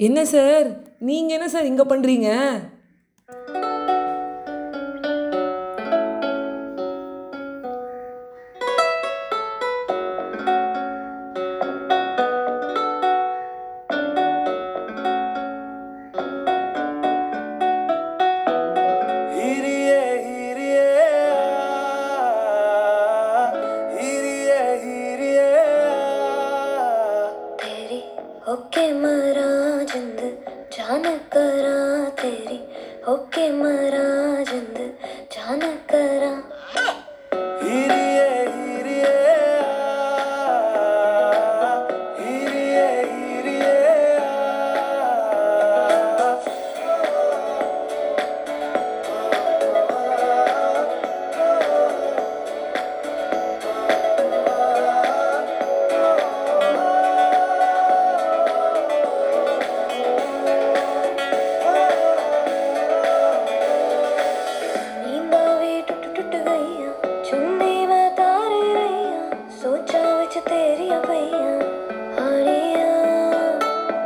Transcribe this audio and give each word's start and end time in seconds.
என்ன 0.00 0.24
சார்? 0.24 0.68
நீங்கள் 1.00 1.36
என்ன 1.36 1.48
சார் 1.48 1.64
இங்கே 1.64 1.84
பண்ணுறீங்க 1.84 2.28
मरा 29.02 29.50
जिंद 29.90 30.18
जान 30.72 31.02
करा 31.32 31.76
तेरी 32.20 32.58
होके 33.06 33.50
मरा 33.52 34.08
जिंद 34.50 34.78
जान 35.34 35.60
करा 35.92 36.32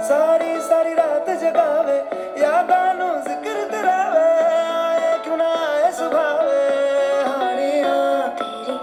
ਸਾਰੀ 0.08 0.60
ਸਾਰੀ 0.60 0.94
ਰਾਤ 0.96 1.30
ਜਗਾਵੇ, 1.40 1.96
ਯਾਦਾਂ 2.38 2.94
ਨੂੰ 2.94 3.10
ਜ਼ਿਕਰ 3.22 3.68
ਕਰਾਵੇ, 3.70 4.24
ਆਏ 4.72 5.18
ਕਿਉਂ 5.24 5.36
ਨਾ 5.36 5.48
ਆਏ 5.64 5.90
ਸੁਭਾਵੇ, 5.92 7.22
ਹਾਣੀਆਂ। 7.26 8.28
ਤੇਰੀ 8.38 8.76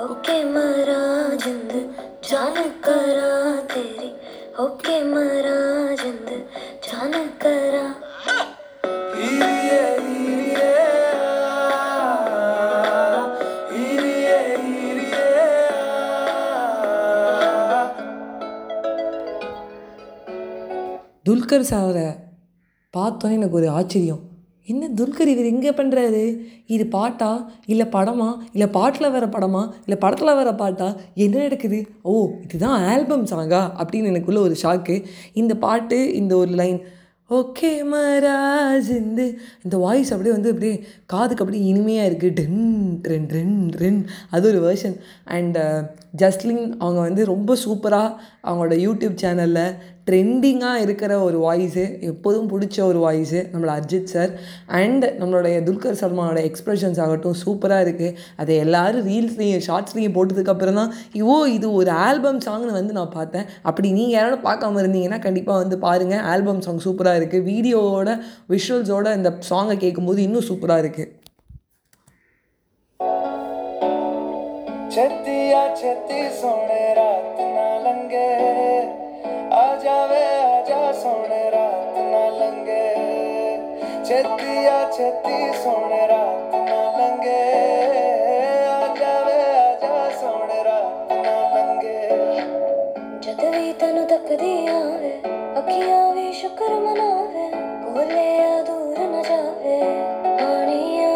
ਹੋ 0.00 0.14
ਕੇ 0.24 0.42
ਮਰਾਂ 0.44 1.36
ਜਿੰਦ, 1.36 1.72
ਜਾਨ 2.22 2.68
ਕਰਾਂ 2.82 3.56
ਤੇਰੀ 3.74 4.12
ਹੋ 4.58 4.66
ਕੇ 4.84 5.02
ਮਰਾਂ 5.02 5.96
ਜਿੰਦ, 5.96 6.30
ਜਾਨ 6.82 7.28
ਕਰਾਂ 7.40 7.90
துல்கர் 21.28 21.68
சாரை 21.70 22.08
பார்த்தோன்னே 22.94 23.30
எனக்கு 23.30 23.56
ஒரு 23.56 23.68
ஆச்சரியம். 23.68 24.20
என்ன 24.64 24.88
துல்கர் 24.88 25.30
இவர் 25.32 25.44
எங்கே 25.44 25.70
பண்ணுறாரு 25.70 26.22
இது 26.66 26.86
பாட்டா? 26.86 27.50
இல்லை 27.66 27.86
படமா? 27.86 28.36
இல்லை 28.52 28.68
பாட்டில் 28.68 29.10
வர 29.10 29.26
படமா? 29.26 29.62
இல்லை 29.80 29.98
படத்தில் 29.98 30.34
வர 30.34 30.54
பாட்டா? 30.54 30.96
என்ன 31.14 31.42
நடக்குது? 31.42 31.86
ஓ 32.02 32.28
இதுதான் 32.42 32.84
ஆல்பம் 32.84 33.24
சாங்கா 33.24 33.62
அப்படின்னு 33.78 34.04
எனக்குள்ள 34.04 34.40
ஒரு 34.40 34.56
ஷாக்கு 34.62 35.04
இந்த 35.32 35.56
பாட்டு 35.56 36.14
இந்த 36.14 36.36
ஒரு 36.36 36.50
லைன் 36.50 36.78
ஓகே 37.30 37.70
மராஜிந்து 37.92 39.24
இந்த. 39.64 39.76
வாய்ஸ் 39.76 40.12
அப்படியே 40.12 40.34
வந்து 40.34 40.50
அப்படியே 40.50 40.74
காதுக்கு 41.06 41.42
அப்படியே 41.44 41.64
இனிமையாக 41.64 42.08
இருக்குது 42.10 42.32
டென் 42.32 42.60
ரென் 43.02 43.28
ரென் 43.30 43.70
ரென் 43.76 44.06
அது 44.30 44.48
ஒரு 44.48 44.60
வேர்ஷன் 44.66 44.96
அண்ட் 45.24 45.58
ஜஸ்லின் 46.12 46.76
அவங்க 46.78 47.00
வந்து 47.00 47.24
ரொம்ப 47.24 47.56
சூப்பராக 47.64 48.14
அவங்களோட 48.44 48.76
யூடியூப் 48.86 49.20
சேனலில் 49.22 49.76
ட்ரெண்டிங்காக 50.06 50.82
இருக்கிற 50.82 51.12
ஒரு 51.20 51.38
வாய்ஸு 51.38 51.84
எப்போதும் 52.00 52.48
பிடிச்ச 52.52 52.76
ஒரு 52.82 52.98
வாய்ஸு 52.98 53.40
நம்மளோட 53.52 53.72
அஜித் 53.80 54.12
சார் 54.12 54.32
அண்ட் 54.80 55.04
நம்மளுடைய 55.20 55.56
துல்கர் 55.64 55.98
சல்மானோட 56.00 56.40
எக்ஸ்ப்ரெஷன்ஸ் 56.50 57.00
ஆகட்டும் 57.00 57.36
சூப்பராக 57.42 57.84
இருக்குது 57.86 58.12
அதை 58.36 58.56
எல்லோரும் 58.56 59.06
ரீல்ஸ்லேயும் 59.08 59.64
ஷார்ட்ஸ்லேயும் 59.66 60.16
போட்டதுக்கப்புறம் 60.16 60.78
தான் 60.80 60.92
இவோ 61.14 61.38
இது 61.48 61.72
ஒரு 61.72 61.90
ஆல்பம் 62.04 62.40
சாங்னு 62.46 62.72
வந்து 62.72 62.92
நான் 62.92 63.14
பார்த்தேன். 63.16 63.46
அப்படி 63.62 63.90
நீங்கள் 63.90 64.16
யாராலும் 64.16 64.46
பார்க்காம 64.46 64.80
இருந்தீங்கன்னா 64.82 65.20
கண்டிப்பாக 65.20 65.62
வந்து 65.62 65.78
பாருங்கள் 65.78 66.24
ஆல்பம் 66.32 66.64
சாங் 66.66 66.84
சூப்பராக 66.86 67.20
இருக்குது 67.20 67.46
வீடியோவோட 67.50 68.12
விஷுவல்ஸோட 68.50 69.16
இந்த 69.16 69.32
சாங்கை 69.50 69.76
கேட்கும்போது 69.76 70.22
இன்னும் 70.22 70.48
சூப்பராக 70.50 70.84
இருக்குது 70.84 71.12
சத்தியா 74.96 75.62
சத்தி 75.80 76.20
சோனே 76.38 76.82
ராத்தே 76.98 77.45
ਜਾਵੇ 79.82 80.22
ਆ 80.24 80.62
ਜਾ 80.68 80.92
ਸੋਹਣੇ 80.92 81.50
ਰਾਤ 81.50 81.96
ਨਾ 82.02 82.28
ਲੰਗੇ 82.30 82.84
ਛੇਤੀ 84.04 84.64
ਆ 84.66 84.90
ਛੇਤੀ 84.90 85.52
ਸੋਹਣੇ 85.62 86.06
ਰਾਤ 86.08 86.54
ਨਾ 86.68 86.82
ਲੰਗੇ 86.98 87.40
ਆ 88.66 88.94
ਜਾਵੇ 88.96 89.40
ਆ 89.42 89.74
ਜਾ 89.82 90.08
ਸੋਹਣੇ 90.20 90.62
ਰਾਤ 90.64 91.12
ਨਾ 91.14 91.36
ਲੰਗੇ 91.54 91.98
ਜਦ 93.20 93.44
ਵੀ 93.46 93.72
ਤੈਨੂੰ 93.72 94.06
ਤੱਕਦੀ 94.06 94.66
ਆਵੇ 94.66 95.12
ਅੱਖੀਆਂ 95.58 96.12
ਵੀ 96.14 96.32
ਸ਼ੁਕਰ 96.32 96.74
ਮਨਾਵੇ 96.76 97.48
ਕੋਲੇ 97.84 98.28
ਆ 98.44 98.62
ਦੂਰ 98.62 98.98
ਨਾ 99.00 99.22
ਜਾਵੇ 99.22 99.80
ਹਾਣੀਆਂ। 100.40 101.14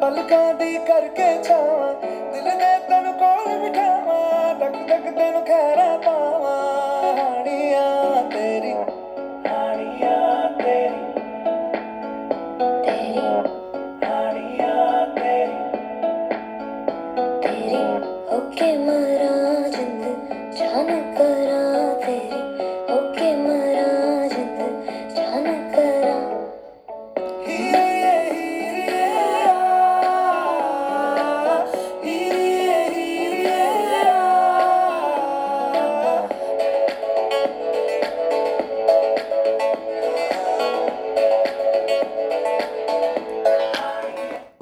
ਪਲਕਾਂ 0.00 0.52
ਦੀ 0.54 0.76
ਕਰਕੇ 0.86 1.32
ਛਾਵਾਂ 1.42 1.92
ਦਿਲ 2.32 2.44
ਨੇ 2.56 2.78
ਤੈਨੂੰ 2.88 3.12
ਕੋਲ 3.14 3.58
ਬਿਠਾਵਾਂ 3.58 4.54
ਤੱਕ 4.60 4.76
ਤੱਕ 4.88 5.10
ਤੈਨੂੰ 5.16 5.44
ਖੈਰਾਂ 5.46 5.98
ਪਾਵਾਂ। 5.98 6.39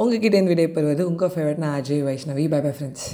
உங்ககிட்டேருந்து 0.09 0.53
விடைபெறுவது 0.53 1.03
உங்கள் 1.03 1.29
ஃபேவரட் 1.29 1.57
நான் 1.57 1.81
Ajay 1.81 2.05
Vaishnavi. 2.05 2.49
Bye 2.49 2.61
bye 2.61 2.71
friends 2.71 3.07